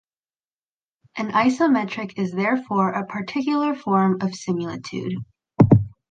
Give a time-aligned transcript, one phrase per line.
[1.15, 5.13] An isometric is therefore a particular form of similitude.